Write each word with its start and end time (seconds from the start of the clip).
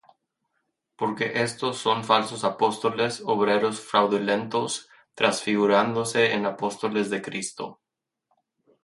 Porque 0.97 1.25
éstos 1.43 1.77
son 1.85 1.99
falsos 2.03 2.43
apóstoles, 2.43 3.21
obreros 3.23 3.79
fraudulentos, 3.81 4.89
trasfigurándose 5.13 6.33
en 6.33 6.47
apóstoles 6.47 7.11
de 7.11 7.21
Cristo. 7.21 7.81